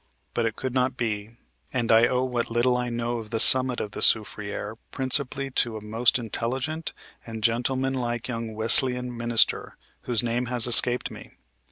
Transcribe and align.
But 0.33 0.47
it 0.47 0.55
could 0.55 0.73
not 0.73 0.97
be, 0.97 1.29
and 1.71 1.91
I 1.91 2.07
owe 2.07 2.23
what 2.23 2.49
little 2.49 2.75
I 2.75 2.89
know 2.89 3.19
of 3.19 3.29
the 3.29 3.39
summit 3.39 3.79
of 3.79 3.91
the 3.91 4.01
soufriere 4.01 4.77
principally 4.89 5.51
to 5.51 5.77
a 5.77 5.83
most 5.83 6.17
intelligent 6.17 6.93
and 7.23 7.43
gentleman 7.43 7.93
like 7.93 8.27
young 8.27 8.55
Wesleyan 8.55 9.15
minister, 9.15 9.77
whose 10.05 10.23
name 10.23 10.47
has 10.47 10.65
escaped 10.65 11.11
me. 11.11 11.33